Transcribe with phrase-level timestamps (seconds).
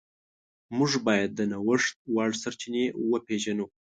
[0.77, 3.65] موږ باید د نوښت وړ سرچینې وپیژنو.